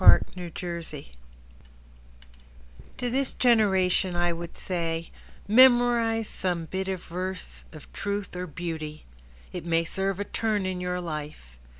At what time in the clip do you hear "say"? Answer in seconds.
4.57-5.11